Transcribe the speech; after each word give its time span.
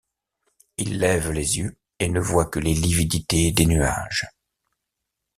Il 0.79 0.97
lève 0.97 1.29
les 1.29 1.59
yeux 1.59 1.77
et 1.99 2.09
ne 2.09 2.19
voit 2.19 2.47
que 2.49 2.57
les 2.57 2.73
lividités 2.73 3.51
des 3.51 3.67
nuages. 3.67 4.25